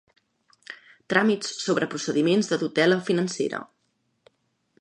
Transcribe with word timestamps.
Tràmits 1.13 1.51
sobre 1.65 1.89
procediments 1.93 2.51
de 2.53 2.61
tutela 2.65 3.01
financera. 3.11 3.61